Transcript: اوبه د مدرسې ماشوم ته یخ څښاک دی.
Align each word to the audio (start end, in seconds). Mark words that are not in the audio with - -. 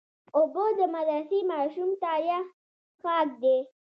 اوبه 0.37 0.65
د 0.77 0.81
مدرسې 0.93 1.39
ماشوم 1.51 1.89
ته 2.01 2.11
یخ 2.29 2.45
څښاک 2.99 3.29
دی. 3.41 3.57